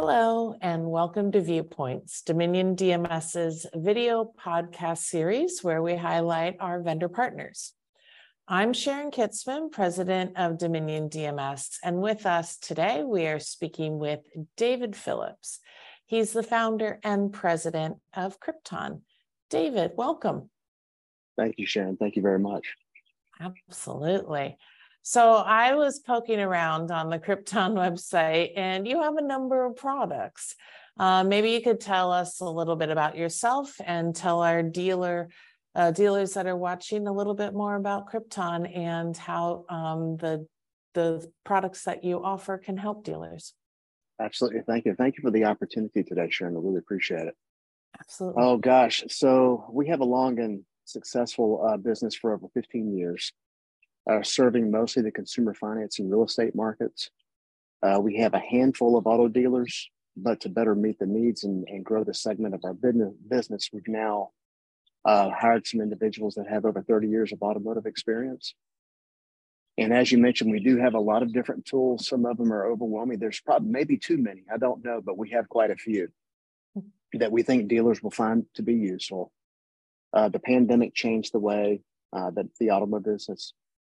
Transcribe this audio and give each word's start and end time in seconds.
Hello, 0.00 0.54
and 0.60 0.88
welcome 0.88 1.32
to 1.32 1.40
Viewpoints, 1.40 2.22
Dominion 2.22 2.76
DMS's 2.76 3.66
video 3.74 4.32
podcast 4.40 4.98
series 4.98 5.64
where 5.64 5.82
we 5.82 5.96
highlight 5.96 6.54
our 6.60 6.80
vendor 6.80 7.08
partners. 7.08 7.72
I'm 8.46 8.72
Sharon 8.72 9.10
Kitzman, 9.10 9.72
president 9.72 10.36
of 10.36 10.56
Dominion 10.56 11.08
DMS, 11.08 11.78
and 11.82 12.00
with 12.00 12.26
us 12.26 12.58
today 12.58 13.02
we 13.02 13.26
are 13.26 13.40
speaking 13.40 13.98
with 13.98 14.20
David 14.56 14.94
Phillips. 14.94 15.58
He's 16.06 16.32
the 16.32 16.44
founder 16.44 17.00
and 17.02 17.32
president 17.32 17.96
of 18.14 18.38
Crypton. 18.38 19.00
David, 19.50 19.94
welcome. 19.96 20.48
Thank 21.36 21.58
you, 21.58 21.66
Sharon. 21.66 21.96
Thank 21.96 22.14
you 22.14 22.22
very 22.22 22.38
much. 22.38 22.76
Absolutely. 23.40 24.58
So 25.08 25.36
I 25.36 25.74
was 25.74 26.00
poking 26.00 26.38
around 26.38 26.90
on 26.90 27.08
the 27.08 27.18
Crypton 27.18 27.72
website, 27.82 28.52
and 28.56 28.86
you 28.86 29.00
have 29.00 29.16
a 29.16 29.22
number 29.22 29.64
of 29.64 29.74
products. 29.74 30.54
Uh, 31.00 31.24
maybe 31.24 31.52
you 31.52 31.62
could 31.62 31.80
tell 31.80 32.12
us 32.12 32.40
a 32.40 32.44
little 32.44 32.76
bit 32.76 32.90
about 32.90 33.16
yourself 33.16 33.74
and 33.86 34.14
tell 34.14 34.42
our 34.42 34.62
dealer 34.62 35.30
uh, 35.74 35.92
dealers 35.92 36.34
that 36.34 36.46
are 36.46 36.58
watching 36.58 37.06
a 37.06 37.12
little 37.12 37.32
bit 37.32 37.54
more 37.54 37.76
about 37.76 38.12
Crypton 38.12 38.70
and 38.76 39.16
how 39.16 39.64
um, 39.70 40.18
the 40.18 40.46
the 40.92 41.26
products 41.42 41.84
that 41.84 42.04
you 42.04 42.22
offer 42.22 42.58
can 42.58 42.76
help 42.76 43.02
dealers. 43.02 43.54
Absolutely, 44.20 44.60
thank 44.66 44.84
you. 44.84 44.94
Thank 44.94 45.16
you 45.16 45.22
for 45.22 45.30
the 45.30 45.44
opportunity 45.44 46.02
today, 46.02 46.28
Sharon. 46.28 46.54
I 46.54 46.58
really 46.58 46.80
appreciate 46.80 47.28
it. 47.28 47.34
Absolutely. 47.98 48.42
Oh 48.42 48.58
gosh, 48.58 49.04
so 49.08 49.70
we 49.72 49.88
have 49.88 50.00
a 50.00 50.04
long 50.04 50.38
and 50.38 50.64
successful 50.84 51.66
uh, 51.66 51.78
business 51.78 52.14
for 52.14 52.34
over 52.34 52.48
15 52.52 52.94
years 52.94 53.32
uh, 54.08 54.22
serving 54.22 54.70
mostly 54.70 55.02
the 55.02 55.10
consumer 55.10 55.54
finance 55.54 55.98
and 55.98 56.10
real 56.10 56.24
estate 56.24 56.54
markets. 56.54 57.10
Uh, 57.82 58.00
we 58.00 58.16
have 58.16 58.34
a 58.34 58.38
handful 58.38 58.96
of 58.96 59.06
auto 59.06 59.28
dealers, 59.28 59.90
but 60.16 60.40
to 60.40 60.48
better 60.48 60.74
meet 60.74 60.98
the 60.98 61.06
needs 61.06 61.44
and, 61.44 61.66
and 61.68 61.84
grow 61.84 62.02
the 62.02 62.14
segment 62.14 62.54
of 62.54 62.60
our 62.64 62.74
business, 62.74 63.12
business 63.28 63.70
we've 63.72 63.86
now 63.86 64.30
uh, 65.04 65.30
hired 65.30 65.66
some 65.66 65.80
individuals 65.80 66.34
that 66.34 66.48
have 66.48 66.64
over 66.64 66.82
30 66.82 67.08
years 67.08 67.32
of 67.32 67.42
automotive 67.42 67.86
experience. 67.86 68.54
And 69.76 69.94
as 69.94 70.10
you 70.10 70.18
mentioned, 70.18 70.50
we 70.50 70.58
do 70.58 70.76
have 70.78 70.94
a 70.94 71.00
lot 71.00 71.22
of 71.22 71.32
different 71.32 71.64
tools. 71.64 72.08
Some 72.08 72.26
of 72.26 72.36
them 72.36 72.52
are 72.52 72.66
overwhelming. 72.66 73.20
There's 73.20 73.40
probably 73.40 73.70
maybe 73.70 73.96
too 73.96 74.18
many. 74.18 74.42
I 74.52 74.56
don't 74.56 74.84
know, 74.84 75.00
but 75.00 75.16
we 75.16 75.30
have 75.30 75.48
quite 75.48 75.70
a 75.70 75.76
few 75.76 76.08
that 77.12 77.30
we 77.30 77.42
think 77.42 77.68
dealers 77.68 78.02
will 78.02 78.10
find 78.10 78.44
to 78.54 78.62
be 78.62 78.74
useful. 78.74 79.32
Uh, 80.12 80.28
the 80.28 80.40
pandemic 80.40 80.94
changed 80.94 81.32
the 81.32 81.38
way 81.38 81.82
uh, 82.12 82.30
that 82.30 82.46
the 82.58 82.70
automobile 82.70 83.12
business 83.12 83.52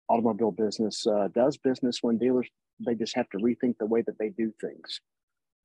automobile 0.09 0.51
business 0.51 1.05
uh, 1.07 1.27
does 1.33 1.57
business 1.57 1.99
when 2.01 2.17
dealers 2.17 2.47
they 2.85 2.95
just 2.95 3.15
have 3.15 3.29
to 3.29 3.37
rethink 3.37 3.77
the 3.79 3.85
way 3.85 4.01
that 4.01 4.17
they 4.17 4.29
do 4.29 4.51
things. 4.59 4.99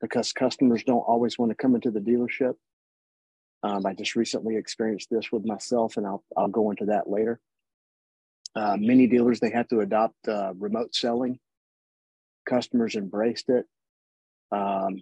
Because 0.01 0.33
customers 0.33 0.85
don't 0.85 1.01
always 1.01 1.39
want 1.39 1.51
to 1.51 1.57
come 1.57 1.75
into 1.75 1.91
the 1.91 2.01
dealership. 2.01 2.55
Um, 3.65 3.85
i 3.87 3.93
just 3.93 4.15
recently 4.15 4.57
experienced 4.57 5.09
this 5.11 5.33
with 5.33 5.45
myself 5.45 5.97
and 5.97 6.07
i'll, 6.07 6.23
I'll 6.37 6.49
go 6.49 6.71
into 6.71 6.87
that 6.87 7.11
later. 7.11 7.41
Uh, 8.55 8.77
many 8.79 9.07
dealers 9.07 9.41
they 9.41 9.51
have 9.51 9.69
to 9.69 9.81
adopt 9.81 10.17
uh, 10.29 10.53
remote 10.55 10.95
selling. 10.95 11.39
Customers 12.49 12.95
embraced 12.95 13.49
it. 13.49 13.67
Um, 14.53 15.01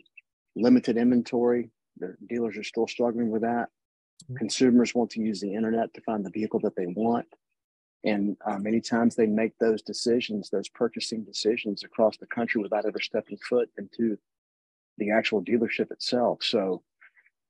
limited 0.56 0.96
inventory. 0.96 1.70
The 1.98 2.16
dealers 2.28 2.56
are 2.56 2.64
still 2.64 2.86
struggling 2.86 3.30
with 3.30 3.42
that. 3.42 3.68
Mm-hmm. 4.24 4.36
consumers 4.36 4.94
want 4.94 5.10
to 5.10 5.20
use 5.20 5.40
the 5.40 5.52
internet 5.54 5.92
to 5.92 6.00
find 6.00 6.24
the 6.24 6.30
vehicle 6.30 6.58
that 6.60 6.74
they 6.74 6.86
want 6.86 7.26
and 8.04 8.36
uh, 8.46 8.58
many 8.58 8.80
times 8.80 9.14
they 9.14 9.26
make 9.26 9.58
those 9.58 9.82
decisions, 9.82 10.50
those 10.50 10.68
purchasing 10.68 11.24
decisions 11.24 11.82
across 11.82 12.16
the 12.16 12.26
country 12.26 12.62
without 12.62 12.86
ever 12.86 13.00
stepping 13.00 13.38
foot 13.38 13.68
into 13.78 14.16
the 14.98 15.10
actual 15.10 15.42
dealership 15.42 15.90
itself. 15.90 16.42
So 16.42 16.82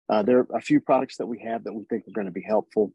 uh, 0.09 0.23
there 0.23 0.39
are 0.39 0.47
a 0.55 0.61
few 0.61 0.81
products 0.81 1.17
that 1.17 1.27
we 1.27 1.41
have 1.41 1.65
that 1.65 1.75
we 1.75 1.85
think 1.85 2.07
are 2.09 2.13
going 2.13 2.27
to 2.27 2.33
be 2.33 2.43
helpful. 2.43 2.93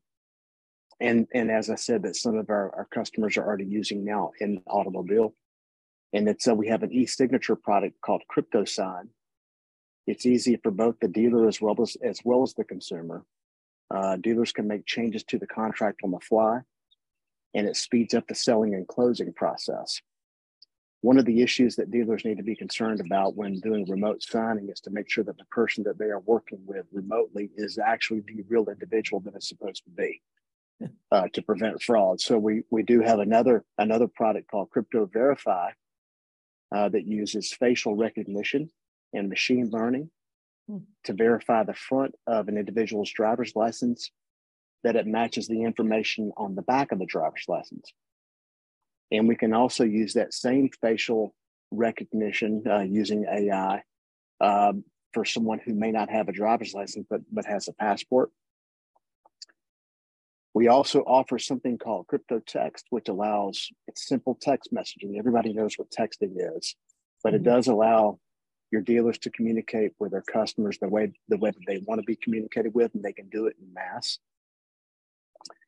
And, 1.00 1.28
and 1.34 1.52
as 1.52 1.70
I 1.70 1.76
said, 1.76 2.04
that 2.04 2.16
some 2.16 2.38
of 2.38 2.50
our, 2.50 2.74
our 2.76 2.86
customers 2.86 3.38
are 3.38 3.46
already 3.46 3.66
using 3.66 4.06
now 4.06 4.32
in 4.40 4.62
automobile. 4.68 5.34
And 6.14 6.28
it's 6.28 6.48
uh, 6.48 6.56
we 6.56 6.68
have 6.68 6.84
an 6.84 6.92
e-signature 6.92 7.56
product 7.56 8.00
called 8.02 8.24
CryptoSign. 8.32 9.08
It's 10.08 10.26
easy 10.26 10.58
for 10.62 10.72
both 10.72 10.96
the 11.00 11.08
dealer 11.08 11.48
as 11.48 11.62
well 11.62 11.76
as 11.82 11.96
as 12.04 12.20
well 12.26 12.44
as 12.44 12.54
the 12.54 12.64
consumer. 12.64 13.24
Uh, 13.90 14.18
dealers 14.18 14.52
can 14.52 14.68
make 14.68 14.86
changes 14.86 15.24
to 15.26 15.38
the 15.38 15.48
contract 15.48 16.02
on 16.04 16.12
the 16.12 16.20
fly 16.20 16.62
and 17.54 17.68
it 17.68 17.76
speeds 17.76 18.14
up 18.14 18.28
the 18.28 18.36
selling 18.36 18.76
and 18.76 18.88
closing 18.88 19.34
process. 19.34 20.02
One 21.02 21.18
of 21.18 21.26
the 21.26 21.42
issues 21.42 21.76
that 21.78 21.90
dealers 21.90 22.24
need 22.26 22.38
to 22.38 22.44
be 22.44 22.56
concerned 22.56 23.00
about 23.00 23.36
when 23.36 23.60
doing 23.60 23.90
remote 23.90 24.22
signing 24.22 24.70
is 24.70 24.80
to 24.82 24.92
make 24.92 25.10
sure 25.10 25.24
that 25.24 25.38
the 25.38 25.46
person 25.46 25.84
that 25.86 25.98
they 25.98 26.06
are 26.06 26.20
working 26.20 26.60
with 26.66 26.86
remotely 26.92 27.50
is 27.56 27.80
actually 27.80 28.22
the 28.22 28.44
real 28.48 28.68
individual 28.70 29.20
that 29.22 29.34
it's 29.36 29.50
supposed 29.50 29.84
to 29.86 29.90
be 29.90 30.22
uh, 31.12 31.28
to 31.34 31.42
prevent 31.42 31.82
fraud. 31.82 32.22
So 32.22 32.38
we 32.38 32.64
we 32.70 32.84
do 32.84 33.02
have 33.02 33.20
another 33.20 33.66
another 33.80 34.08
product 34.08 34.50
called 34.50 34.70
Crypto 34.70 35.08
Verify 35.12 35.72
uh, 36.74 36.90
that 36.90 37.08
uses 37.08 37.52
facial 37.52 37.96
recognition 37.96 38.70
and 39.12 39.28
machine 39.28 39.70
learning 39.72 40.10
hmm. 40.70 40.78
to 41.06 41.14
verify 41.14 41.64
the 41.64 41.74
front 41.74 42.14
of 42.28 42.48
an 42.48 42.58
individual's 42.58 43.12
driver's 43.12 43.56
license 43.56 44.12
that 44.84 44.96
it 44.96 45.08
matches 45.08 45.48
the 45.48 45.64
information 45.64 46.32
on 46.38 46.56
the 46.56 46.62
back 46.62 46.92
of 46.92 47.00
the 47.00 47.06
driver's 47.06 47.46
license. 47.48 47.92
And 49.12 49.28
we 49.28 49.36
can 49.36 49.54
also 49.54 49.84
use 49.84 50.14
that 50.14 50.34
same 50.34 50.70
facial 50.82 51.36
recognition 51.72 52.64
uh, 52.70 52.80
using 52.80 53.26
AI 53.26 53.84
uh, 54.40 54.74
for 55.14 55.26
someone 55.26 55.60
who 55.64 55.74
may 55.74 55.92
not 55.92 56.10
have 56.10 56.30
a 56.30 56.34
driver's 56.34 56.74
license 56.74 57.06
but, 57.10 57.22
but 57.32 57.46
has 57.46 57.68
a 57.68 57.74
passport. 57.74 58.32
We 60.54 60.68
also 60.68 61.00
offer 61.02 61.40
something 61.40 61.78
called 61.78 62.08
crypto 62.08 62.42
text, 62.46 62.88
which 62.90 63.08
allows 63.08 63.70
it's 63.88 64.08
simple 64.08 64.38
text 64.42 64.74
messaging. 64.74 65.18
Everybody 65.18 65.54
knows 65.54 65.76
what 65.78 65.92
texting 65.92 66.36
is, 66.58 66.76
but 67.24 67.34
it 67.34 67.38
mm-hmm. 67.38 67.52
does 67.52 67.68
allow 67.68 68.20
your 68.70 68.82
dealers 68.82 69.18
to 69.20 69.30
communicate 69.30 69.94
with 70.00 70.12
their 70.12 70.24
customers 70.24 70.78
the 70.80 70.90
way 70.90 71.14
the 71.30 71.38
way 71.38 71.52
that 71.52 71.60
they 71.68 71.82
want 71.86 72.00
to 72.00 72.06
be 72.06 72.18
communicated 72.18 72.74
with, 72.74 72.94
and 72.94 73.04
they 73.04 73.14
can 73.14 73.30
do 73.30 73.46
it 73.46 73.56
in 73.62 73.74
mass. 73.74 74.20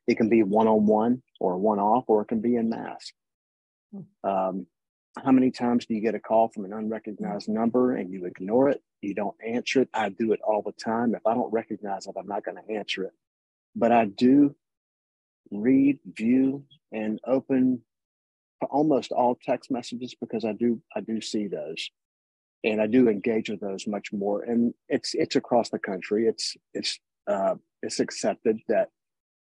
It 0.07 0.17
can 0.17 0.29
be 0.29 0.43
one 0.43 0.67
on 0.67 0.85
one 0.85 1.21
or 1.39 1.57
one 1.57 1.79
off, 1.79 2.05
or 2.07 2.21
it 2.21 2.27
can 2.27 2.41
be 2.41 2.55
in 2.55 2.69
mass. 2.69 3.11
Hmm. 3.91 4.29
Um, 4.29 4.67
how 5.23 5.31
many 5.31 5.51
times 5.51 5.85
do 5.85 5.93
you 5.93 6.01
get 6.01 6.15
a 6.15 6.19
call 6.19 6.49
from 6.49 6.65
an 6.65 6.73
unrecognized 6.73 7.47
number 7.47 7.95
and 7.95 8.11
you 8.11 8.25
ignore 8.25 8.69
it? 8.69 8.81
You 9.01 9.13
don't 9.13 9.35
answer 9.45 9.81
it. 9.81 9.89
I 9.93 10.09
do 10.09 10.31
it 10.31 10.39
all 10.41 10.63
the 10.63 10.71
time. 10.71 11.13
If 11.13 11.25
I 11.27 11.35
don't 11.35 11.51
recognize 11.53 12.07
it, 12.07 12.15
I'm 12.17 12.27
not 12.27 12.43
going 12.43 12.57
to 12.57 12.73
answer 12.73 13.03
it. 13.03 13.11
But 13.75 13.91
I 13.91 14.05
do 14.05 14.55
read, 15.51 15.99
view, 16.05 16.63
and 16.91 17.19
open 17.25 17.81
almost 18.69 19.11
all 19.11 19.37
text 19.43 19.69
messages 19.69 20.15
because 20.19 20.45
I 20.45 20.53
do 20.53 20.81
I 20.95 21.01
do 21.01 21.21
see 21.21 21.47
those, 21.47 21.91
and 22.63 22.81
I 22.81 22.87
do 22.87 23.09
engage 23.09 23.49
with 23.49 23.59
those 23.59 23.87
much 23.87 24.13
more. 24.13 24.41
And 24.43 24.73
it's 24.89 25.13
it's 25.13 25.35
across 25.35 25.69
the 25.69 25.79
country. 25.79 26.27
It's 26.27 26.55
it's 26.73 26.99
uh, 27.27 27.55
it's 27.81 27.99
accepted 27.99 28.59
that 28.67 28.89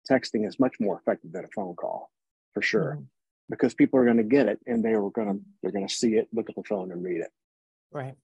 texting 0.09 0.47
is 0.47 0.59
much 0.59 0.75
more 0.79 0.99
effective 0.99 1.31
than 1.31 1.45
a 1.45 1.49
phone 1.49 1.75
call 1.75 2.11
for 2.53 2.61
sure. 2.61 2.93
Mm-hmm. 2.95 3.03
because 3.49 3.73
people 3.73 3.99
are 3.99 4.05
going 4.05 4.17
to 4.17 4.23
get 4.23 4.47
it 4.47 4.59
and 4.67 4.83
they 4.83 4.93
are 4.93 5.09
going 5.09 5.27
to 5.27 5.39
they're 5.61 5.71
going 5.71 5.87
to 5.87 5.93
see 5.93 6.15
it 6.15 6.27
look 6.33 6.49
at 6.49 6.55
the 6.55 6.63
phone 6.63 6.91
and 6.91 7.03
read 7.03 7.21
it. 7.21 7.31
Right. 7.91 8.15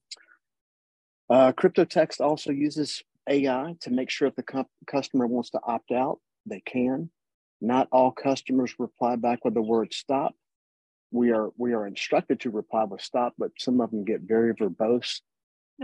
Uh, 1.30 1.52
crypto 1.52 1.84
text 1.84 2.20
also 2.20 2.50
uses 2.52 3.02
ai 3.28 3.76
to 3.82 3.90
make 3.90 4.08
sure 4.08 4.28
if 4.28 4.34
the 4.36 4.42
com- 4.42 4.66
customer 4.86 5.26
wants 5.26 5.50
to 5.50 5.60
opt 5.62 5.92
out 5.92 6.20
they 6.46 6.60
can. 6.60 7.10
Not 7.60 7.88
all 7.90 8.12
customers 8.12 8.74
reply 8.78 9.16
back 9.16 9.44
with 9.44 9.54
the 9.54 9.62
word 9.62 9.92
stop. 9.92 10.34
We 11.10 11.32
are 11.32 11.50
we 11.56 11.74
are 11.74 11.86
instructed 11.86 12.40
to 12.40 12.50
reply 12.50 12.84
with 12.84 13.02
stop 13.02 13.34
but 13.38 13.50
some 13.58 13.80
of 13.80 13.90
them 13.90 14.04
get 14.04 14.22
very 14.22 14.54
verbose 14.54 15.20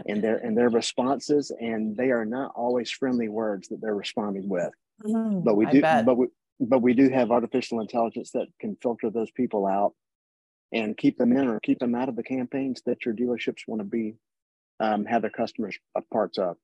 in 0.06 0.20
their 0.20 0.38
in 0.38 0.54
their 0.54 0.70
responses 0.70 1.52
and 1.60 1.96
they 1.96 2.10
are 2.10 2.24
not 2.24 2.52
always 2.54 2.90
friendly 2.90 3.28
words 3.28 3.68
that 3.68 3.80
they're 3.80 3.94
responding 3.94 4.48
with 4.48 4.72
Mm, 5.02 5.44
but 5.44 5.56
we 5.56 5.66
do, 5.66 5.80
but 5.80 6.16
we, 6.16 6.26
but 6.60 6.82
we 6.82 6.94
do 6.94 7.08
have 7.08 7.30
artificial 7.30 7.80
intelligence 7.80 8.30
that 8.32 8.46
can 8.60 8.76
filter 8.80 9.10
those 9.10 9.30
people 9.30 9.66
out 9.66 9.94
and 10.72 10.96
keep 10.96 11.18
them 11.18 11.32
in 11.32 11.48
or 11.48 11.60
keep 11.60 11.78
them 11.78 11.94
out 11.94 12.08
of 12.08 12.16
the 12.16 12.22
campaigns 12.22 12.82
that 12.86 13.04
your 13.04 13.14
dealerships 13.14 13.66
want 13.66 13.80
to 13.80 13.84
be 13.84 14.14
um, 14.80 15.04
have 15.04 15.22
their 15.22 15.30
customers 15.30 15.78
parts 16.12 16.38
of. 16.38 16.56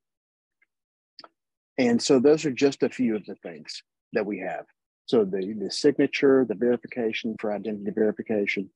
And 1.77 2.01
so 2.01 2.19
those 2.19 2.45
are 2.45 2.51
just 2.51 2.83
a 2.83 2.89
few 2.89 3.15
of 3.15 3.25
the 3.25 3.35
things 3.35 3.81
that 4.13 4.25
we 4.25 4.39
have. 4.39 4.65
So 5.05 5.25
the 5.25 5.53
the 5.59 5.71
signature, 5.71 6.45
the 6.47 6.55
verification 6.55 7.35
for 7.39 7.53
identity 7.53 7.91
verification, 7.91 8.69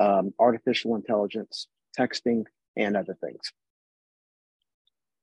um, 0.00 0.32
artificial 0.38 0.94
intelligence, 0.94 1.68
texting, 1.98 2.44
and 2.76 2.96
other 2.96 3.16
things. 3.20 3.52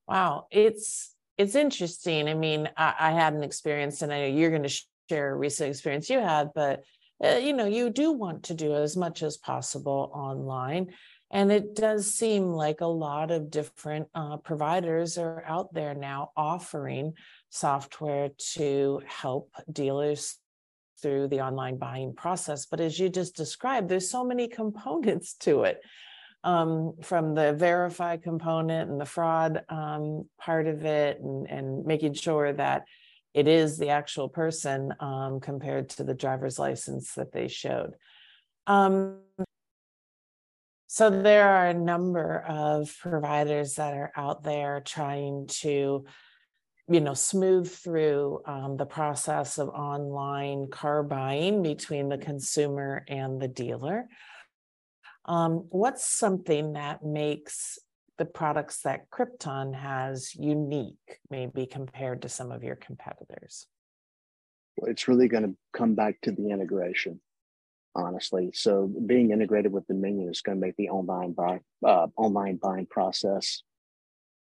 Wow, 0.08 0.48
it's 0.52 1.16
it's 1.42 1.56
interesting. 1.56 2.28
I 2.28 2.36
mean, 2.36 2.70
I, 2.78 2.94
I, 3.00 3.12
had 3.12 3.34
an 3.34 3.44
experience, 3.44 4.02
and 4.02 4.14
I 4.14 4.22
know 4.22 4.36
you're 4.36 4.52
going 4.52 4.64
to 4.64 4.82
share 5.10 5.32
a 5.32 5.36
recent 5.36 5.70
experience 5.70 6.10
you 6.10 6.20
had, 6.20 6.52
but 6.54 6.84
uh, 7.24 7.38
you 7.38 7.54
know, 7.54 7.66
you 7.66 7.90
do 7.90 8.12
want 8.12 8.44
to 8.44 8.54
do 8.54 8.76
as 8.76 8.96
much 8.96 9.24
as 9.24 9.38
possible 9.38 10.12
online. 10.14 10.94
And 11.32 11.52
it 11.52 11.76
does 11.76 12.14
seem 12.14 12.48
like 12.52 12.82
a 12.82 12.86
lot 12.86 13.32
of 13.32 13.50
different 13.50 14.08
uh, 14.14 14.38
providers 14.38 15.18
are 15.18 15.44
out 15.48 15.74
there 15.74 15.94
now 15.94 16.32
offering 16.36 17.14
software 17.50 18.30
to 18.54 19.02
help 19.08 19.52
dealers 19.72 20.38
through 21.02 21.30
the 21.30 21.42
online 21.42 21.78
buying 21.78 22.14
process. 22.14 22.66
But 22.66 22.82
as 22.82 23.00
you 23.00 23.10
just 23.10 23.36
described, 23.36 23.90
there's 23.90 24.10
so 24.10 24.24
many 24.24 24.48
components 24.48 25.34
to 25.42 25.64
it. 25.64 25.82
Um, 26.44 26.94
from 27.04 27.36
the 27.36 27.54
verify 27.54 28.18
component 28.18 28.90
and 28.90 29.00
the 29.00 29.06
fraud 29.06 29.64
um, 29.70 30.28
part 30.40 30.66
of 30.66 30.86
it, 30.86 31.20
and, 31.20 31.48
and 31.48 31.86
making 31.86 32.16
sure 32.16 32.52
that 32.52 32.86
it 33.34 33.48
is 33.48 33.78
the 33.78 33.90
actual 33.90 34.28
person 34.28 34.92
um, 35.00 35.40
compared 35.40 35.90
to 35.90 36.04
the 36.04 36.16
driver's 36.16 36.58
license 36.58 37.14
that 37.14 37.32
they 37.32 37.48
showed. 37.48 37.92
Um, 38.66 39.20
so 40.88 41.10
there 41.10 41.48
are 41.48 41.68
a 41.68 41.74
number 41.74 42.44
of 42.48 42.94
providers 43.00 43.76
that 43.76 43.94
are 43.94 44.12
out 44.16 44.44
there 44.44 44.82
trying 44.84 45.46
to, 45.62 46.06
you 46.90 47.02
know, 47.02 47.14
smooth 47.14 47.72
through 47.72 48.42
um, 48.46 48.78
the 48.78 48.86
process 48.88 49.60
of 49.60 49.70
online 49.70 50.70
car 50.70 51.04
buying 51.04 51.62
between 51.62 52.10
the 52.10 52.18
consumer 52.18 53.06
and 53.08 53.40
the 53.40 53.48
dealer. 53.48 54.08
Um, 55.26 55.66
what's 55.70 56.06
something 56.06 56.74
that 56.74 57.04
makes 57.04 57.78
the 58.18 58.26
products 58.26 58.82
that 58.82 59.10
Crypton 59.10 59.74
has 59.74 60.36
unique, 60.36 61.20
maybe 61.30 61.66
compared 61.66 62.22
to 62.24 62.30
some 62.30 62.52
of 62.52 62.64
your 62.64 62.76
competitors? 62.76 63.68
It's 64.78 65.08
really 65.08 65.28
going 65.28 65.44
to 65.44 65.56
come 65.74 65.96
back 65.96 66.22
to 66.22 66.32
the 66.32 66.50
integration, 66.50 67.20
honestly. 67.96 68.52
So 68.54 68.92
being 69.06 69.32
integrated 69.32 69.72
with 69.72 69.88
Dominion 69.88 70.30
is 70.30 70.42
going 70.42 70.60
to 70.60 70.66
make 70.66 70.76
the 70.78 70.90
online 70.90 71.34
buy, 71.34 71.60
uh, 71.86 72.08
online 72.18 72.58
buying 72.58 72.88
process 72.88 73.64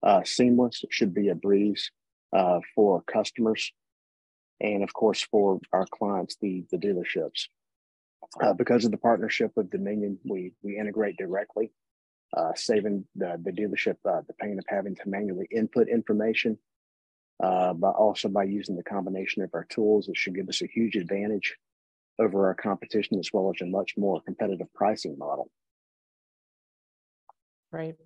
uh, 0.05 0.22
seamless. 0.25 0.84
It 0.84 0.93
should 0.93 1.14
be 1.14 1.28
a 1.31 1.34
breeze 1.34 1.90
uh, 2.32 2.60
for 2.75 3.02
customers, 3.02 3.72
and 4.60 4.84
of 4.84 4.93
course 4.93 5.26
for 5.31 5.58
our 5.72 5.87
clients, 5.87 6.37
the 6.40 6.64
the 6.70 6.76
dealerships. 6.76 7.49
Uh, 8.43 8.53
because 8.53 8.85
of 8.85 8.91
the 8.91 8.97
partnership 8.97 9.53
with 9.55 9.71
Dominion, 9.71 10.19
we 10.25 10.53
we 10.62 10.79
integrate 10.79 11.17
directly 11.17 11.73
uh, 12.37 12.53
saving 12.55 13.05
the, 13.15 13.41
the 13.43 13.53
dealership 13.53 13.97
uh, 14.09 14.23
the 14.26 14.35
pain 14.35 14.59
of 14.59 14.65
having 14.69 14.94
to 14.97 15.09
manually 15.09 15.47
input 15.50 15.88
information. 15.88 16.59
Uh, 17.43 17.73
but 17.73 17.91
also 17.97 18.29
by 18.29 18.44
using 18.44 18.76
the 18.76 18.82
combination 18.82 19.43
of 19.43 19.50
our 19.55 19.65
tools, 19.65 20.09
it 20.09 20.17
should 20.17 20.37
give 20.37 20.49
us 20.49 20.62
a 20.62 20.69
huge 20.73 20.94
advantage 20.94 21.56
over 22.21 22.47
our 22.47 22.55
competition 22.55 23.19
as 23.19 23.31
well 23.32 23.53
as 23.53 23.61
a 23.61 23.67
much 23.67 23.94
more 23.97 24.21
competitive 24.23 24.73
pricing 24.73 25.19
model. 25.19 25.50
Right. 27.73 27.97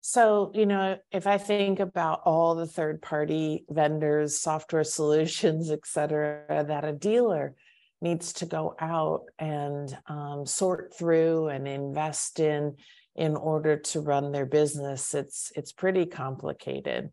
So, 0.00 0.50
you 0.54 0.66
know, 0.66 0.98
if 1.12 1.26
I 1.26 1.36
think 1.38 1.80
about 1.80 2.22
all 2.24 2.54
the 2.54 2.66
third 2.66 3.02
party 3.02 3.64
vendors, 3.68 4.38
software 4.38 4.84
solutions, 4.98 5.70
et 5.70 5.86
cetera, 5.86 6.64
that 6.66 6.84
a 6.84 6.92
dealer 6.92 7.54
needs 8.02 8.32
to 8.34 8.46
go 8.46 8.74
out 8.80 9.22
and 9.38 9.96
um, 10.06 10.44
sort 10.44 10.94
through 10.96 11.48
and 11.48 11.66
invest 11.66 12.40
in 12.40 12.76
in 13.14 13.36
order 13.36 13.76
to 13.76 14.00
run 14.00 14.32
their 14.32 14.46
business. 14.46 15.14
It's 15.14 15.52
it's 15.56 15.72
pretty 15.72 16.06
complicated. 16.06 17.10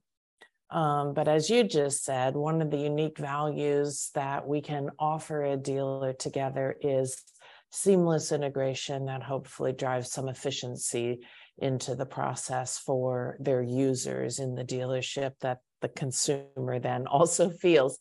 Um, 0.72 1.14
but 1.14 1.28
as 1.28 1.50
you 1.50 1.64
just 1.64 2.04
said 2.04 2.36
one 2.36 2.62
of 2.62 2.70
the 2.70 2.78
unique 2.78 3.18
values 3.18 4.12
that 4.14 4.48
we 4.48 4.62
can 4.62 4.90
offer 5.00 5.44
a 5.44 5.58
dealer 5.58 6.14
together 6.14 6.76
is 6.82 7.24
seamless 7.72 8.32
integration 8.32 9.06
that 9.06 9.24
hopefully 9.24 9.74
drives 9.74 10.12
some 10.12 10.28
efficiency 10.28 11.20
into 11.58 11.96
the 11.96 12.06
process 12.06 12.78
for 12.78 13.38
their 13.40 13.62
users 13.62 14.40
in 14.40 14.56
the 14.56 14.64
dealership 14.64 15.34
that 15.42 15.60
the 15.82 15.90
consumer 15.90 16.80
then 16.80 17.08
also 17.08 17.50
feels 17.62 18.00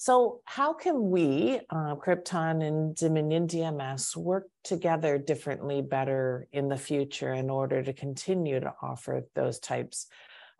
so, 0.00 0.40
how 0.46 0.72
can 0.72 1.10
we, 1.10 1.60
uh, 1.68 1.94
Crypton 1.94 2.66
and 2.66 2.96
Dominion 2.96 3.46
DMS, 3.46 4.16
work 4.16 4.48
together 4.64 5.18
differently, 5.18 5.82
better 5.82 6.48
in 6.52 6.68
the 6.70 6.78
future 6.78 7.34
in 7.34 7.50
order 7.50 7.82
to 7.82 7.92
continue 7.92 8.60
to 8.60 8.72
offer 8.80 9.26
those 9.34 9.58
types 9.58 10.06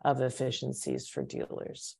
of 0.05 0.21
efficiencies 0.21 1.07
for 1.07 1.23
dealers? 1.23 1.95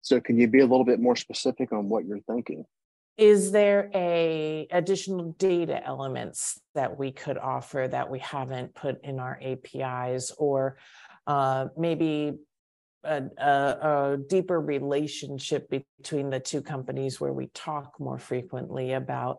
So, 0.00 0.20
can 0.20 0.36
you 0.36 0.48
be 0.48 0.58
a 0.58 0.66
little 0.66 0.84
bit 0.84 0.98
more 0.98 1.14
specific 1.14 1.70
on 1.70 1.88
what 1.88 2.04
you're 2.04 2.18
thinking? 2.26 2.64
Is 3.16 3.52
there 3.52 3.88
a 3.94 4.66
additional 4.72 5.36
data 5.38 5.86
elements 5.86 6.60
that 6.74 6.98
we 6.98 7.12
could 7.12 7.38
offer 7.38 7.86
that 7.88 8.10
we 8.10 8.18
haven't 8.18 8.74
put 8.74 9.04
in 9.04 9.20
our 9.20 9.38
APIs, 9.40 10.32
or 10.36 10.78
uh, 11.28 11.68
maybe 11.76 12.38
a, 13.08 13.22
a, 13.38 14.12
a, 14.12 14.16
deeper 14.28 14.60
relationship 14.60 15.70
between 15.70 16.30
the 16.30 16.40
two 16.40 16.62
companies 16.62 17.20
where 17.20 17.32
we 17.32 17.46
talk 17.54 17.98
more 17.98 18.18
frequently 18.18 18.92
about 18.92 19.38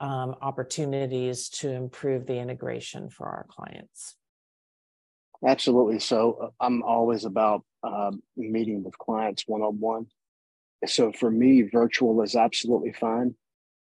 um, 0.00 0.34
opportunities 0.40 1.48
to 1.50 1.70
improve 1.70 2.26
the 2.26 2.36
integration 2.36 3.10
for 3.10 3.26
our 3.26 3.46
clients. 3.48 4.16
Absolutely. 5.46 5.98
So 5.98 6.38
uh, 6.42 6.64
I'm 6.64 6.82
always 6.82 7.24
about 7.24 7.64
uh, 7.82 8.12
meeting 8.36 8.82
with 8.82 8.96
clients 8.98 9.44
one 9.46 9.62
on 9.62 9.78
one. 9.78 10.06
So 10.86 11.12
for 11.12 11.30
me, 11.30 11.62
virtual 11.62 12.22
is 12.22 12.34
absolutely 12.34 12.92
fine, 12.92 13.34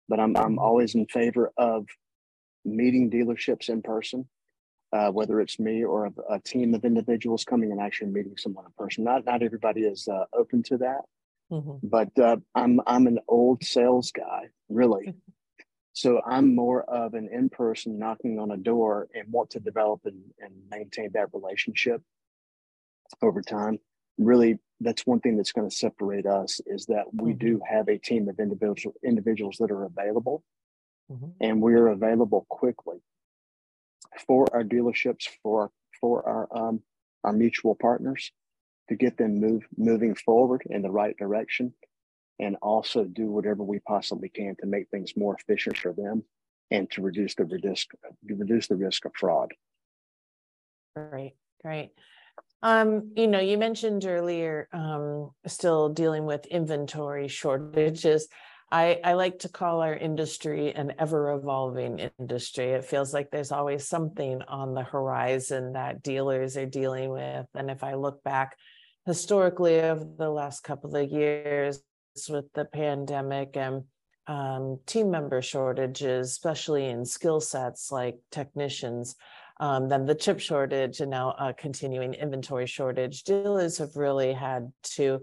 but 0.08 0.20
I'm 0.20 0.38
I'm 0.38 0.52
mm-hmm. 0.52 0.60
always 0.60 0.96
in 0.96 1.08
favor 1.08 1.52
of 1.58 1.88
meeting 2.66 3.10
dealerships 3.10 3.70
in 3.70 3.82
person 3.82 4.28
uh, 4.94 5.10
whether 5.10 5.42
it's 5.42 5.60
me 5.60 5.84
or 5.84 6.06
a, 6.06 6.12
a, 6.36 6.40
team 6.40 6.76
of 6.76 6.86
individuals 6.86 7.44
coming 7.44 7.72
and 7.72 7.82
actually 7.82 8.12
meeting 8.12 8.38
someone 8.38 8.66
in 8.66 8.72
person. 8.78 9.04
Not 9.04 9.26
not 9.26 9.42
everybody 9.42 9.82
is 9.82 10.08
uh, 10.08 10.26
open 10.34 10.62
to 10.64 10.78
that, 10.78 11.02
mm-hmm. 11.52 11.78
but 11.82 12.10
uh, 12.20 12.38
I'm 12.54 12.80
I'm 12.86 13.08
an 13.08 13.20
old 13.28 13.64
sales 13.64 14.12
guy, 14.12 14.50
really. 14.70 15.16
so 15.94 16.22
I'm 16.26 16.56
more 16.56 16.84
of 16.84 17.16
an 17.16 17.28
in 17.32 17.50
person 17.50 17.98
knocking 17.98 18.40
on 18.40 18.52
a 18.52 18.58
door 18.58 19.08
and 19.16 19.32
want 19.32 19.50
to 19.52 19.60
develop 19.60 20.02
and, 20.06 20.22
and 20.40 20.54
maintain 20.70 21.10
that 21.14 21.30
relationship 21.34 22.02
over 23.22 23.42
time. 23.42 23.80
Really, 24.20 24.60
that's 24.80 25.08
one 25.08 25.22
thing 25.22 25.38
that's 25.38 25.54
going 25.54 25.68
to 25.68 25.76
separate 25.76 26.28
us 26.28 26.62
is 26.68 26.86
that 26.86 27.06
we 27.14 27.32
mm-hmm. 27.32 27.48
do 27.48 27.62
have 27.68 27.88
a 27.88 27.98
team 27.98 28.30
of 28.30 28.40
individual 28.40 28.94
individuals 29.04 29.58
that 29.60 29.72
are 29.72 29.86
available, 29.86 30.44
mm-hmm. 31.12 31.32
and 31.42 31.64
we're 31.64 31.88
available 31.88 32.46
quickly 32.48 33.02
for 34.28 34.48
our 34.54 34.64
dealerships, 34.64 35.28
for 35.42 35.72
for 36.00 36.28
our 36.28 36.48
um, 36.56 36.82
our 37.24 37.34
mutual 37.34 37.76
partners, 37.76 38.32
to 38.90 38.96
get 38.96 39.18
them 39.18 39.40
move 39.40 39.64
moving 39.78 40.16
forward 40.16 40.64
in 40.70 40.82
the 40.82 40.92
right 40.92 41.16
direction, 41.18 41.74
and 42.40 42.56
also 42.62 43.04
do 43.04 43.32
whatever 43.32 43.64
we 43.64 43.80
possibly 43.80 44.30
can 44.30 44.56
to 44.60 44.66
make 44.66 44.90
things 44.90 45.14
more 45.16 45.36
efficient 45.36 45.78
for 45.78 45.94
them, 45.94 46.24
and 46.72 46.90
to 46.92 47.02
reduce 47.02 47.36
the 47.36 47.46
risk 47.46 47.92
reduce 48.26 48.68
the 48.68 48.76
risk 48.76 49.06
of 49.06 49.12
fraud. 49.16 49.52
Great, 50.96 51.36
great. 51.62 51.92
Um, 52.62 53.12
you 53.16 53.28
know, 53.28 53.40
you 53.40 53.58
mentioned 53.58 54.06
earlier 54.06 54.70
um, 54.72 55.32
still 55.48 55.90
dealing 55.90 56.26
with 56.26 56.46
inventory 56.46 57.28
shortages. 57.28 58.28
I, 58.72 59.00
I 59.04 59.14
like 59.14 59.40
to 59.40 59.50
call 59.50 59.82
our 59.82 59.94
industry 59.94 60.74
an 60.74 60.94
ever 60.98 61.32
evolving 61.32 62.10
industry. 62.20 62.70
It 62.72 62.86
feels 62.86 63.14
like 63.14 63.30
there's 63.30 63.52
always 63.52 63.88
something 63.88 64.42
on 64.44 64.74
the 64.74 64.84
horizon 64.84 65.74
that 65.74 66.02
dealers 66.02 66.58
are 66.58 66.66
dealing 66.66 67.12
with. 67.12 67.46
And 67.54 67.70
if 67.70 67.84
I 67.84 67.94
look 67.94 68.24
back 68.24 68.58
historically 69.06 69.80
over 69.82 70.06
the 70.18 70.30
last 70.30 70.62
couple 70.62 70.96
of 70.96 71.12
years 71.12 71.82
with 72.30 72.52
the 72.54 72.66
pandemic 72.66 73.56
and 73.58 73.84
um, 74.28 74.80
team 74.86 75.12
member 75.12 75.42
shortages, 75.42 76.30
especially 76.30 76.86
in 76.86 77.06
skill 77.06 77.42
sets 77.42 77.92
like 77.92 78.18
technicians, 78.32 79.16
um, 79.60 79.88
then 79.88 80.06
the 80.06 80.16
chip 80.16 80.40
shortage 80.40 81.00
and 81.00 81.12
now 81.12 81.36
a 81.40 81.54
continuing 81.54 82.14
inventory 82.14 82.66
shortage, 82.66 83.24
dealers 83.24 83.78
have 83.78 83.96
really 83.96 84.34
had 84.34 84.72
to 84.84 85.22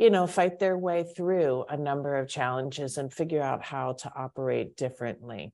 you 0.00 0.08
know, 0.08 0.26
fight 0.26 0.58
their 0.58 0.78
way 0.78 1.04
through 1.14 1.66
a 1.68 1.76
number 1.76 2.16
of 2.16 2.26
challenges 2.26 2.96
and 2.96 3.12
figure 3.12 3.42
out 3.42 3.62
how 3.62 3.92
to 3.92 4.10
operate 4.16 4.74
differently. 4.74 5.52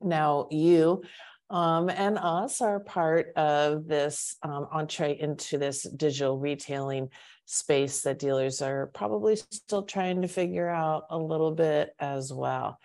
Now, 0.00 0.48
you 0.50 1.02
um, 1.50 1.90
and 1.90 2.16
us 2.16 2.62
are 2.62 2.80
part 2.80 3.34
of 3.36 3.86
this 3.86 4.36
um, 4.42 4.66
entree 4.72 5.18
into 5.20 5.58
this 5.58 5.82
digital 5.82 6.38
retailing 6.38 7.10
space 7.44 8.00
that 8.00 8.18
dealers 8.18 8.62
are 8.62 8.86
probably 8.94 9.36
still 9.36 9.82
trying 9.82 10.22
to 10.22 10.28
figure 10.28 10.70
out 10.70 11.04
a 11.10 11.18
little 11.18 11.52
bit 11.52 11.90
as 12.00 12.32
well. 12.32 12.78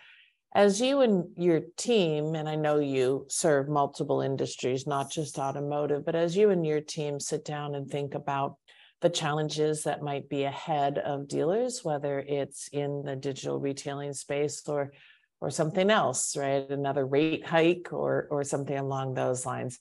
As 0.54 0.78
you 0.78 1.00
and 1.00 1.24
your 1.38 1.62
team, 1.78 2.34
and 2.34 2.46
I 2.46 2.56
know 2.56 2.78
you 2.78 3.24
serve 3.30 3.66
multiple 3.66 4.20
industries, 4.20 4.86
not 4.86 5.10
just 5.10 5.38
automotive, 5.38 6.04
but 6.04 6.14
as 6.14 6.36
you 6.36 6.50
and 6.50 6.66
your 6.66 6.82
team 6.82 7.18
sit 7.18 7.46
down 7.46 7.74
and 7.74 7.90
think 7.90 8.14
about 8.14 8.56
the 9.02 9.10
challenges 9.10 9.82
that 9.82 10.02
might 10.02 10.28
be 10.28 10.44
ahead 10.44 10.96
of 10.98 11.28
dealers, 11.28 11.84
whether 11.84 12.20
it's 12.20 12.68
in 12.68 13.02
the 13.02 13.16
digital 13.16 13.58
retailing 13.58 14.14
space 14.14 14.66
or 14.66 14.92
or 15.40 15.50
something 15.50 15.90
else, 15.90 16.36
right? 16.36 16.70
Another 16.70 17.04
rate 17.04 17.44
hike 17.44 17.92
or 17.92 18.28
or 18.30 18.44
something 18.44 18.78
along 18.78 19.14
those 19.14 19.44
lines. 19.44 19.78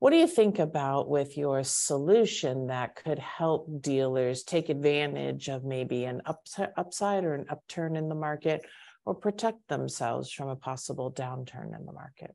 What 0.00 0.10
do 0.10 0.16
you 0.16 0.26
think 0.26 0.58
about 0.58 1.08
with 1.08 1.38
your 1.38 1.62
solution 1.62 2.66
that 2.66 2.96
could 2.96 3.20
help 3.20 3.80
dealers 3.80 4.42
take 4.42 4.68
advantage 4.68 5.48
of 5.48 5.64
maybe 5.64 6.04
an 6.04 6.20
upside 6.26 7.24
or 7.24 7.34
an 7.34 7.46
upturn 7.48 7.96
in 7.96 8.08
the 8.08 8.14
market 8.16 8.66
or 9.06 9.14
protect 9.14 9.68
themselves 9.68 10.32
from 10.32 10.48
a 10.48 10.56
possible 10.56 11.12
downturn 11.12 11.78
in 11.78 11.86
the 11.86 11.92
market? 11.92 12.34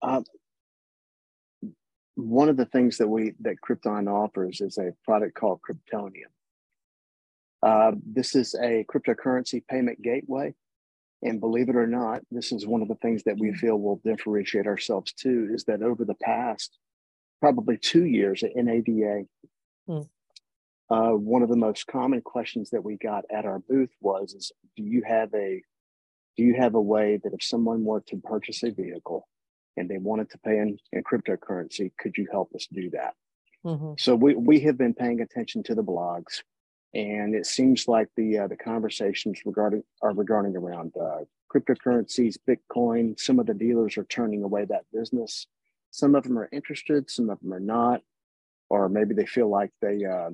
Uh, 0.00 0.22
one 2.14 2.48
of 2.48 2.56
the 2.56 2.66
things 2.66 2.98
that 2.98 3.08
we 3.08 3.32
that 3.40 3.56
Crypton 3.66 4.08
offers 4.08 4.60
is 4.60 4.78
a 4.78 4.92
product 5.04 5.34
called 5.34 5.60
Cryptonium. 5.62 6.30
Uh, 7.62 7.92
this 8.04 8.34
is 8.34 8.54
a 8.54 8.84
cryptocurrency 8.92 9.64
payment 9.66 10.02
gateway, 10.02 10.52
and 11.22 11.40
believe 11.40 11.68
it 11.68 11.76
or 11.76 11.86
not, 11.86 12.22
this 12.30 12.52
is 12.52 12.66
one 12.66 12.82
of 12.82 12.88
the 12.88 12.96
things 12.96 13.22
that 13.24 13.38
we 13.38 13.50
hmm. 13.50 13.56
feel 13.56 13.78
will 13.78 14.00
differentiate 14.04 14.66
ourselves 14.66 15.12
too. 15.12 15.48
Is 15.52 15.64
that 15.64 15.82
over 15.82 16.04
the 16.04 16.16
past 16.16 16.78
probably 17.40 17.76
two 17.76 18.04
years 18.04 18.42
at 18.42 18.54
NADA, 18.56 19.24
hmm. 19.86 20.00
uh, 20.90 21.12
one 21.12 21.42
of 21.42 21.48
the 21.48 21.56
most 21.56 21.86
common 21.86 22.20
questions 22.20 22.70
that 22.70 22.84
we 22.84 22.96
got 22.96 23.24
at 23.30 23.46
our 23.46 23.60
booth 23.60 23.92
was, 24.00 24.34
"Is 24.34 24.52
do 24.76 24.82
you 24.82 25.02
have 25.06 25.32
a 25.34 25.62
do 26.36 26.42
you 26.42 26.54
have 26.56 26.74
a 26.74 26.80
way 26.80 27.20
that 27.22 27.32
if 27.32 27.42
someone 27.42 27.84
were 27.84 28.00
to 28.00 28.16
purchase 28.16 28.62
a 28.62 28.70
vehicle 28.70 29.28
and 29.76 29.88
they 29.88 29.98
wanted 29.98 30.30
to 30.30 30.38
pay 30.38 30.58
in, 30.58 30.78
in 30.92 31.02
cryptocurrency, 31.02 31.92
could 31.98 32.16
you 32.16 32.26
help 32.30 32.54
us 32.54 32.66
do 32.72 32.90
that? 32.90 33.14
Mm-hmm. 33.64 33.92
So 33.98 34.14
we, 34.14 34.34
we 34.34 34.60
have 34.60 34.76
been 34.76 34.94
paying 34.94 35.20
attention 35.20 35.62
to 35.64 35.74
the 35.74 35.84
blogs, 35.84 36.42
and 36.94 37.34
it 37.34 37.46
seems 37.46 37.88
like 37.88 38.08
the 38.16 38.38
uh, 38.38 38.48
the 38.48 38.56
conversations 38.56 39.40
regarding 39.44 39.82
are 40.02 40.12
regarding 40.12 40.56
around 40.56 40.92
uh, 41.00 41.20
cryptocurrencies, 41.52 42.36
Bitcoin. 42.48 43.18
Some 43.18 43.38
of 43.38 43.46
the 43.46 43.54
dealers 43.54 43.96
are 43.96 44.04
turning 44.04 44.42
away 44.42 44.64
that 44.64 44.84
business. 44.92 45.46
Some 45.90 46.14
of 46.14 46.24
them 46.24 46.38
are 46.38 46.48
interested, 46.52 47.10
some 47.10 47.30
of 47.30 47.38
them 47.40 47.52
are 47.52 47.60
not, 47.60 48.00
or 48.68 48.88
maybe 48.88 49.14
they 49.14 49.26
feel 49.26 49.48
like 49.48 49.70
they 49.80 50.04
uh, 50.04 50.30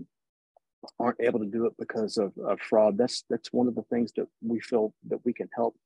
aren't 0.98 1.20
able 1.20 1.40
to 1.40 1.46
do 1.46 1.66
it 1.66 1.72
because 1.78 2.16
of, 2.16 2.32
of 2.38 2.60
fraud. 2.60 2.96
That's 2.96 3.24
that's 3.28 3.52
one 3.52 3.68
of 3.68 3.74
the 3.74 3.82
things 3.82 4.12
that 4.16 4.28
we 4.40 4.60
feel 4.60 4.94
that 5.08 5.24
we 5.24 5.32
can 5.32 5.48
help 5.54 5.76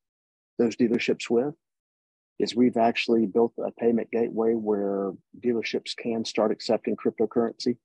those 0.59 0.76
dealerships 0.76 1.28
with 1.28 1.54
is 2.39 2.57
we've 2.57 2.77
actually 2.77 3.27
built 3.27 3.53
a 3.65 3.71
payment 3.73 4.11
gateway 4.11 4.55
where 4.55 5.12
dealerships 5.39 5.97
can 5.97 6.25
start 6.25 6.51
accepting 6.51 6.97
cryptocurrency. 6.97 7.77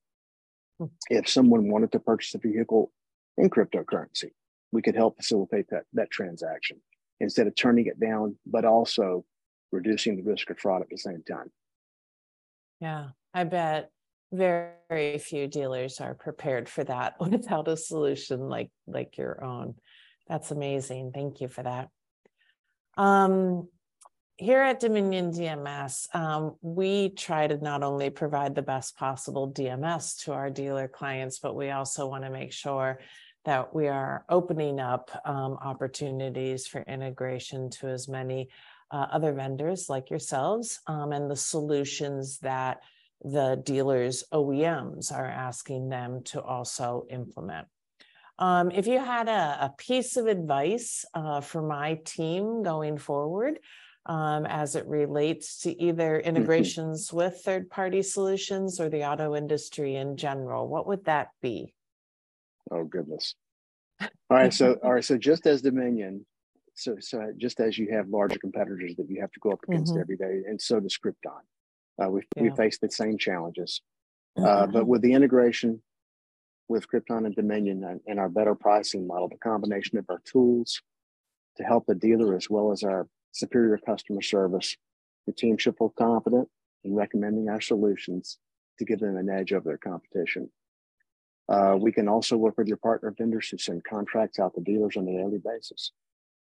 Hmm. 0.79 0.85
If 1.09 1.29
someone 1.29 1.69
wanted 1.69 1.91
to 1.93 1.99
purchase 1.99 2.33
a 2.35 2.39
vehicle 2.39 2.91
in 3.37 3.49
cryptocurrency, 3.49 4.31
we 4.71 4.81
could 4.81 4.95
help 4.95 5.17
facilitate 5.17 5.69
that, 5.69 5.83
that 5.93 6.11
transaction 6.11 6.81
instead 7.19 7.47
of 7.47 7.55
turning 7.55 7.87
it 7.87 7.99
down, 7.99 8.37
but 8.45 8.65
also 8.65 9.25
reducing 9.71 10.15
the 10.15 10.23
risk 10.23 10.49
of 10.49 10.59
fraud 10.59 10.81
at 10.81 10.89
the 10.89 10.97
same 10.97 11.23
time. 11.27 11.51
Yeah, 12.79 13.09
I 13.33 13.43
bet 13.43 13.89
very 14.31 15.17
few 15.19 15.47
dealers 15.47 15.99
are 15.99 16.13
prepared 16.13 16.67
for 16.69 16.83
that 16.83 17.15
without 17.19 17.67
a 17.67 17.77
solution 17.77 18.49
like 18.49 18.69
like 18.85 19.17
your 19.17 19.43
own. 19.43 19.75
That's 20.27 20.51
amazing. 20.51 21.11
Thank 21.13 21.41
you 21.41 21.47
for 21.47 21.63
that. 21.63 21.89
Um, 22.97 23.69
here 24.37 24.61
at 24.61 24.79
Dominion 24.79 25.31
DMS, 25.31 26.13
um, 26.15 26.55
we 26.61 27.09
try 27.09 27.47
to 27.47 27.57
not 27.57 27.81
only 27.81 28.11
provide 28.11 28.53
the 28.53 28.61
best 28.61 28.95
possible 28.95 29.51
DMS 29.51 30.23
to 30.25 30.33
our 30.33 30.51
dealer 30.51 30.87
clients, 30.87 31.39
but 31.39 31.55
we 31.55 31.71
also 31.71 32.07
want 32.07 32.23
to 32.23 32.29
make 32.29 32.53
sure 32.53 32.99
that 33.45 33.73
we 33.73 33.87
are 33.87 34.25
opening 34.29 34.79
up 34.79 35.09
um, 35.25 35.57
opportunities 35.61 36.67
for 36.67 36.81
integration 36.83 37.69
to 37.71 37.87
as 37.87 38.07
many 38.07 38.49
uh, 38.91 39.07
other 39.11 39.33
vendors 39.33 39.89
like 39.89 40.09
yourselves 40.09 40.81
um, 40.85 41.11
and 41.11 41.31
the 41.31 41.35
solutions 41.35 42.37
that 42.39 42.81
the 43.23 43.59
dealers' 43.65 44.23
OEMs 44.31 45.11
are 45.11 45.25
asking 45.25 45.89
them 45.89 46.21
to 46.23 46.41
also 46.41 47.07
implement. 47.09 47.67
Um, 48.37 48.69
if 48.69 48.85
you 48.85 48.99
had 48.99 49.27
a, 49.27 49.57
a, 49.61 49.73
piece 49.79 50.15
of 50.15 50.27
advice 50.27 51.05
uh, 51.15 51.41
for 51.41 51.63
my 51.63 51.99
team 52.05 52.61
going 52.61 52.99
forward, 52.99 53.57
um, 54.07 54.45
as 54.45 54.75
it 54.75 54.87
relates 54.87 55.59
to 55.61 55.81
either 55.81 56.17
mm-hmm. 56.17 56.27
integrations 56.27 57.07
mm-hmm. 57.07 57.17
with 57.17 57.41
third 57.43 57.69
party 57.69 58.01
solutions 58.01 58.79
or 58.79 58.89
the 58.89 59.05
auto 59.05 59.35
industry 59.35 59.95
in 59.95 60.17
general? 60.17 60.67
What 60.67 60.87
would 60.87 61.05
that 61.05 61.29
be? 61.41 61.73
Oh, 62.71 62.83
goodness. 62.83 63.35
All 64.01 64.09
right. 64.29 64.53
So, 64.53 64.77
all 64.83 64.93
right. 64.93 65.05
So, 65.05 65.17
just 65.17 65.45
as 65.45 65.61
Dominion, 65.61 66.25
so, 66.73 66.95
so 66.99 67.31
just 67.37 67.59
as 67.59 67.77
you 67.77 67.91
have 67.91 68.07
larger 68.09 68.39
competitors 68.39 68.95
that 68.97 69.09
you 69.09 69.21
have 69.21 69.31
to 69.31 69.39
go 69.39 69.51
up 69.51 69.59
against 69.67 69.93
mm-hmm. 69.93 70.01
every 70.01 70.17
day, 70.17 70.43
and 70.47 70.59
so 70.59 70.79
does 70.79 70.97
Crypton. 70.97 71.41
Uh, 72.01 72.09
we, 72.09 72.21
yeah. 72.35 72.43
we 72.43 72.49
face 72.51 72.77
the 72.79 72.89
same 72.89 73.17
challenges. 73.17 73.81
Uh, 74.37 74.41
mm-hmm. 74.41 74.71
but 74.71 74.87
with 74.87 75.01
the 75.01 75.13
integration 75.13 75.81
with 76.67 76.87
Crypton 76.87 77.25
and 77.25 77.35
Dominion 77.35 77.83
and, 77.83 78.01
and 78.05 78.19
our 78.19 78.29
better 78.29 78.53
pricing 78.53 79.07
model, 79.07 79.29
the 79.29 79.37
combination 79.37 79.97
of 79.97 80.05
our 80.09 80.21
tools 80.25 80.81
to 81.55 81.63
help 81.63 81.85
the 81.87 81.95
dealer 81.95 82.35
as 82.35 82.49
well 82.49 82.71
as 82.71 82.83
our 82.83 83.07
superior 83.37 83.77
customer 83.77 84.21
service. 84.21 84.75
The 85.25 85.33
team 85.33 85.57
should 85.57 85.77
feel 85.77 85.93
confident 85.97 86.49
in 86.83 86.95
recommending 86.95 87.49
our 87.49 87.61
solutions 87.61 88.39
to 88.79 88.85
give 88.85 88.99
them 88.99 89.17
an 89.17 89.29
edge 89.29 89.53
over 89.53 89.69
their 89.69 89.77
competition. 89.77 90.49
Uh, 91.49 91.77
we 91.79 91.91
can 91.91 92.07
also 92.07 92.35
work 92.35 92.57
with 92.57 92.67
your 92.67 92.77
partner 92.77 93.13
vendors 93.17 93.49
who 93.49 93.57
send 93.57 93.83
contracts 93.83 94.39
out 94.39 94.53
to 94.55 94.61
dealers 94.61 94.97
on 94.97 95.07
a 95.07 95.11
daily 95.11 95.37
basis. 95.37 95.91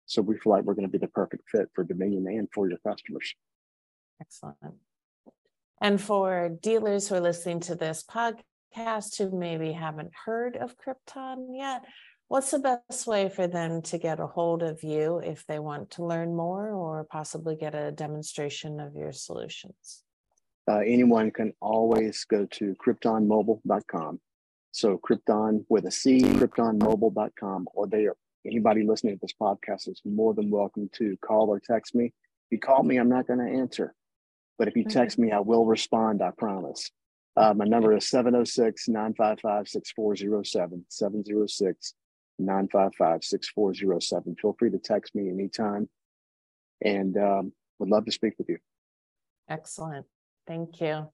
So 0.06 0.22
we 0.22 0.38
feel 0.38 0.52
like 0.52 0.64
we're 0.64 0.76
going 0.76 0.88
to 0.88 0.92
be 0.92 0.98
the 0.98 1.08
perfect 1.08 1.50
fit 1.50 1.70
for 1.74 1.84
Dominion 1.84 2.28
and 2.28 2.48
for 2.54 2.70
your 2.70 2.78
customers. 2.80 3.34
Excellent. 4.22 4.58
And 5.82 6.00
for 6.00 6.50
dealers 6.62 7.08
who 7.08 7.16
are 7.16 7.22
listening 7.22 7.62
to 7.62 7.76
this 7.76 8.04
podcast 8.04 9.18
who 9.18 9.32
maybe 9.38 9.72
haven't 9.72 10.12
heard 10.26 10.58
of 10.58 10.76
Crypton 10.78 11.48
yet, 11.54 11.84
What's 12.28 12.52
the 12.52 12.60
best 12.90 13.06
way 13.06 13.30
for 13.30 13.48
them 13.48 13.82
to 13.84 13.98
get 13.98 14.20
a 14.20 14.26
hold 14.26 14.64
of 14.64 14.84
you 14.84 15.20
if 15.20 15.46
they 15.46 15.60
want 15.60 15.92
to 15.92 16.06
learn 16.06 16.36
more 16.36 16.72
or 16.72 17.04
possibly 17.04 17.56
get 17.56 17.76
a 17.76 17.92
demonstration 17.92 18.80
of 18.80 18.96
your 18.96 19.12
solutions? 19.12 20.04
Uh, 20.68 20.80
anyone 20.80 21.30
can 21.30 21.54
always 21.62 22.24
go 22.24 22.46
to 22.46 22.76
cryptonmobile.com. 22.84 24.20
So 24.72 24.98
Crypton 24.98 25.66
with 25.70 25.86
a 25.86 25.92
C, 25.92 26.22
cryptonmobile.com, 26.22 27.68
or 27.74 27.86
they 27.88 28.06
are 28.06 28.16
anybody 28.46 28.84
listening 28.84 29.14
to 29.14 29.20
this 29.22 29.36
podcast 29.40 29.88
is 29.88 30.02
more 30.04 30.34
than 30.34 30.50
welcome 30.50 30.90
to 30.94 31.16
call 31.24 31.50
or 31.50 31.60
text 31.60 31.94
me. 31.94 32.06
If 32.06 32.12
you 32.52 32.60
call 32.60 32.82
me, 32.84 32.98
I'm 32.98 33.10
not 33.10 33.28
going 33.28 33.40
to 33.40 33.60
answer. 33.60 33.94
But 34.58 34.68
if 34.68 34.76
you 34.76 34.86
text 34.86 35.20
me, 35.20 35.32
I 35.32 35.40
will 35.40 35.66
respond, 35.66 36.22
I 36.22 36.32
promise. 36.32 36.90
Uh, 37.36 37.54
my 37.54 37.66
number 37.66 37.96
is 37.96 38.10
706 38.10 38.88
955 38.88 39.68
6407, 39.68 40.86
706 40.90 41.94
955 42.40 43.24
6407. 43.24 44.36
Feel 44.36 44.56
free 44.58 44.70
to 44.72 44.78
text 44.78 45.16
me 45.16 45.30
anytime 45.30 45.90
and 46.84 47.18
um, 47.18 47.54
would 47.80 47.90
love 47.90 48.06
to 48.06 48.12
speak 48.12 48.34
with 48.38 48.50
you. 48.50 48.58
Excellent. 49.50 50.06
Thank 50.48 50.82
you. 50.82 51.10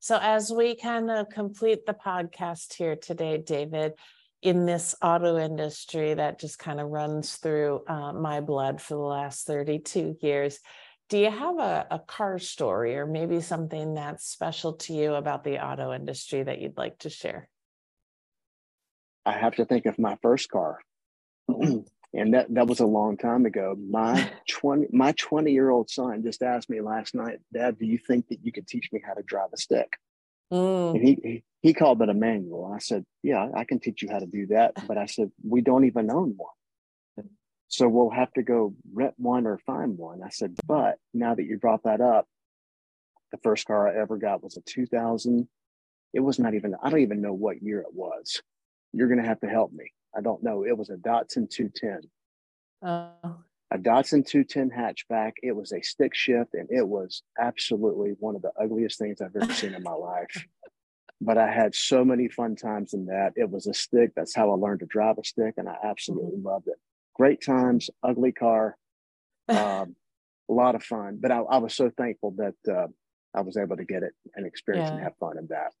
So, 0.00 0.18
as 0.20 0.52
we 0.52 0.76
kind 0.76 1.10
of 1.10 1.28
complete 1.30 1.86
the 1.86 1.94
podcast 1.94 2.74
here 2.74 2.96
today, 2.96 3.38
David, 3.38 3.94
in 4.42 4.66
this 4.66 4.94
auto 5.00 5.38
industry 5.38 6.12
that 6.12 6.38
just 6.38 6.58
kind 6.58 6.78
of 6.78 6.88
runs 6.88 7.36
through 7.36 7.82
uh, 7.88 8.12
my 8.12 8.40
blood 8.40 8.82
for 8.82 8.94
the 8.94 9.00
last 9.00 9.46
32 9.46 10.18
years, 10.20 10.60
do 11.08 11.18
you 11.18 11.30
have 11.30 11.58
a, 11.58 11.86
a 11.90 11.98
car 11.98 12.38
story 12.38 12.96
or 12.96 13.06
maybe 13.06 13.40
something 13.40 13.94
that's 13.94 14.26
special 14.26 14.74
to 14.74 14.92
you 14.92 15.14
about 15.14 15.44
the 15.44 15.64
auto 15.64 15.92
industry 15.92 16.42
that 16.42 16.60
you'd 16.60 16.76
like 16.76 16.98
to 16.98 17.08
share? 17.08 17.48
I 19.26 19.32
have 19.32 19.56
to 19.56 19.64
think 19.64 19.86
of 19.86 19.98
my 19.98 20.16
first 20.22 20.50
car. 20.50 20.80
and 21.48 22.34
that, 22.34 22.46
that 22.50 22.66
was 22.66 22.80
a 22.80 22.86
long 22.86 23.16
time 23.16 23.46
ago. 23.46 23.76
My 23.78 24.30
20 24.50 24.88
my 24.92 25.12
20 25.12 25.52
year 25.52 25.70
old 25.70 25.90
son 25.90 26.22
just 26.22 26.42
asked 26.42 26.70
me 26.70 26.80
last 26.80 27.14
night, 27.14 27.38
Dad, 27.52 27.78
do 27.78 27.86
you 27.86 27.98
think 27.98 28.28
that 28.28 28.44
you 28.44 28.52
could 28.52 28.66
teach 28.66 28.90
me 28.92 29.02
how 29.04 29.14
to 29.14 29.22
drive 29.22 29.48
a 29.52 29.56
stick? 29.56 29.98
Mm. 30.52 30.94
And 30.94 31.02
he, 31.02 31.18
he 31.22 31.44
he 31.62 31.74
called 31.74 32.02
it 32.02 32.10
a 32.10 32.14
manual. 32.14 32.70
I 32.72 32.78
said, 32.78 33.04
Yeah, 33.22 33.48
I 33.54 33.64
can 33.64 33.80
teach 33.80 34.02
you 34.02 34.10
how 34.10 34.18
to 34.18 34.26
do 34.26 34.46
that. 34.48 34.74
But 34.86 34.98
I 34.98 35.06
said, 35.06 35.30
We 35.42 35.60
don't 35.60 35.86
even 35.86 36.10
own 36.10 36.34
one. 36.36 36.50
So 37.68 37.88
we'll 37.88 38.10
have 38.10 38.32
to 38.34 38.42
go 38.44 38.72
rent 38.92 39.14
one 39.16 39.48
or 39.48 39.58
find 39.58 39.98
one. 39.98 40.22
I 40.22 40.28
said, 40.28 40.54
but 40.64 40.98
now 41.12 41.34
that 41.34 41.42
you 41.42 41.58
brought 41.58 41.82
that 41.82 42.00
up, 42.00 42.28
the 43.32 43.38
first 43.38 43.66
car 43.66 43.88
I 43.88 44.00
ever 44.00 44.16
got 44.16 44.44
was 44.44 44.56
a 44.56 44.60
2000. 44.60 45.48
It 46.12 46.20
was 46.20 46.38
not 46.38 46.54
even, 46.54 46.76
I 46.80 46.88
don't 46.88 47.00
even 47.00 47.20
know 47.20 47.32
what 47.32 47.64
year 47.64 47.80
it 47.80 47.92
was 47.92 48.40
you're 48.94 49.08
going 49.08 49.20
to 49.20 49.28
have 49.28 49.40
to 49.40 49.48
help 49.48 49.72
me. 49.72 49.92
I 50.16 50.20
don't 50.20 50.42
know. 50.42 50.64
It 50.64 50.76
was 50.76 50.90
a 50.90 50.96
Datsun 50.96 51.50
210. 51.50 52.00
Oh. 52.82 53.36
A 53.70 53.78
Datsun 53.78 54.26
210 54.26 54.70
hatchback. 54.70 55.32
It 55.42 55.56
was 55.56 55.72
a 55.72 55.82
stick 55.82 56.14
shift 56.14 56.54
and 56.54 56.68
it 56.70 56.86
was 56.86 57.22
absolutely 57.40 58.14
one 58.20 58.36
of 58.36 58.42
the 58.42 58.52
ugliest 58.60 58.98
things 58.98 59.20
I've 59.20 59.34
ever 59.40 59.52
seen 59.52 59.74
in 59.74 59.82
my 59.82 59.94
life. 59.94 60.46
But 61.20 61.38
I 61.38 61.50
had 61.50 61.74
so 61.74 62.04
many 62.04 62.28
fun 62.28 62.54
times 62.54 62.92
in 62.92 63.06
that. 63.06 63.32
It 63.36 63.48
was 63.48 63.66
a 63.66 63.72
stick. 63.72 64.10
That's 64.14 64.34
how 64.34 64.50
I 64.50 64.56
learned 64.56 64.80
to 64.80 64.86
drive 64.86 65.16
a 65.16 65.24
stick 65.24 65.54
and 65.56 65.68
I 65.68 65.76
absolutely 65.82 66.36
mm-hmm. 66.36 66.48
loved 66.48 66.66
it. 66.66 66.74
Great 67.14 67.40
times, 67.40 67.88
ugly 68.02 68.32
car, 68.32 68.76
Um, 69.48 69.96
a 70.48 70.52
lot 70.52 70.74
of 70.74 70.82
fun, 70.82 71.18
but 71.20 71.30
I, 71.30 71.38
I 71.38 71.58
was 71.58 71.74
so 71.74 71.90
thankful 71.96 72.34
that 72.38 72.54
uh, 72.70 72.86
I 73.34 73.42
was 73.42 73.56
able 73.56 73.76
to 73.76 73.84
get 73.84 74.02
it 74.02 74.12
and 74.34 74.46
experience 74.46 74.90
and 74.90 75.00
have 75.00 75.16
fun 75.18 75.38
in 75.38 75.46
that. 75.48 75.72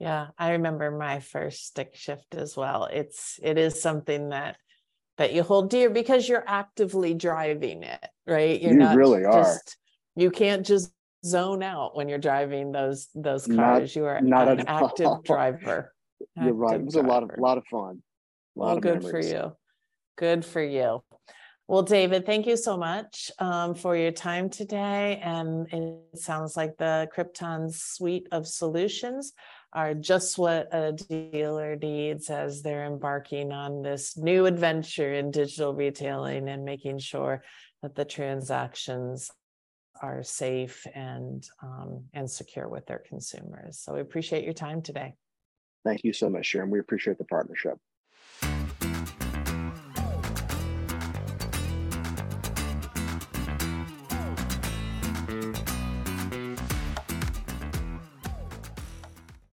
Yeah, 0.00 0.28
I 0.38 0.52
remember 0.52 0.90
my 0.90 1.20
first 1.20 1.66
stick 1.66 1.94
shift 1.94 2.34
as 2.34 2.56
well. 2.56 2.84
It's 2.90 3.38
it 3.42 3.58
is 3.58 3.80
something 3.82 4.30
that 4.30 4.56
that 5.18 5.34
you 5.34 5.42
hold 5.42 5.68
dear 5.68 5.90
because 5.90 6.26
you're 6.26 6.44
actively 6.46 7.12
driving 7.12 7.82
it, 7.82 8.04
right? 8.26 8.60
You're 8.60 8.72
You 8.72 8.78
not 8.78 8.96
really 8.96 9.24
are. 9.26 9.60
you 10.16 10.30
can't 10.30 10.64
just 10.64 10.90
zone 11.24 11.62
out 11.62 11.94
when 11.94 12.08
you're 12.08 12.18
driving 12.18 12.72
those 12.72 13.08
those 13.14 13.46
Not- 13.46 13.62
cars. 13.80 13.94
you 13.94 14.06
are 14.06 14.22
not 14.22 14.48
an 14.48 14.60
active 14.66 15.06
all. 15.06 15.20
driver. 15.24 15.92
You're 16.34 16.54
right. 16.54 16.70
It 16.72 16.74
active 16.76 16.86
was 16.86 16.94
a 16.96 17.02
lot 17.02 17.22
of 17.22 17.28
driver. 17.28 17.42
lot 17.42 17.58
of 17.58 17.66
fun. 17.66 18.02
A 18.56 18.58
lot 18.58 18.66
Well, 18.66 18.76
of 18.76 18.80
good 18.82 19.04
for 19.04 19.20
you. 19.20 19.52
Good 20.16 20.44
for 20.46 20.62
you. 20.62 21.02
Well, 21.68 21.82
David, 21.82 22.26
thank 22.26 22.46
you 22.46 22.56
so 22.56 22.76
much 22.76 23.30
um, 23.38 23.74
for 23.74 23.94
your 23.96 24.10
time 24.10 24.50
today. 24.50 25.20
And 25.22 25.68
it 25.72 26.18
sounds 26.18 26.56
like 26.56 26.76
the 26.78 27.08
Crypton 27.16 27.72
suite 27.72 28.26
of 28.32 28.48
solutions 28.48 29.32
are 29.72 29.94
just 29.94 30.36
what 30.36 30.68
a 30.74 30.92
dealer 30.92 31.76
needs 31.76 32.28
as 32.28 32.62
they're 32.62 32.86
embarking 32.86 33.52
on 33.52 33.82
this 33.82 34.16
new 34.16 34.46
adventure 34.46 35.14
in 35.14 35.30
digital 35.30 35.74
retailing 35.74 36.48
and 36.48 36.64
making 36.64 36.98
sure 36.98 37.42
that 37.82 37.94
the 37.94 38.04
transactions 38.04 39.30
are 40.02 40.22
safe 40.22 40.86
and 40.94 41.46
um, 41.62 42.04
and 42.14 42.30
secure 42.30 42.68
with 42.68 42.86
their 42.86 43.02
consumers. 43.06 43.78
So 43.78 43.94
we 43.94 44.00
appreciate 44.00 44.44
your 44.44 44.54
time 44.54 44.82
today. 44.82 45.14
Thank 45.84 46.04
you 46.04 46.12
so 46.12 46.28
much, 46.28 46.46
Sharon. 46.46 46.70
We 46.70 46.78
appreciate 46.78 47.18
the 47.18 47.24
partnership. 47.24 47.78